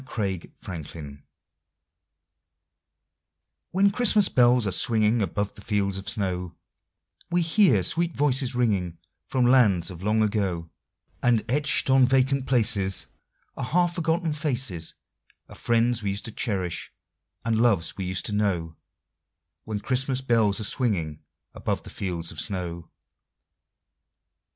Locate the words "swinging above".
4.71-5.53, 20.63-21.83